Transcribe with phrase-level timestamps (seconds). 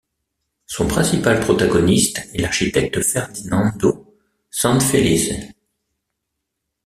[0.65, 4.15] Son principal protagoniste est l'architecte Ferdinando
[4.49, 5.35] Sanfelice.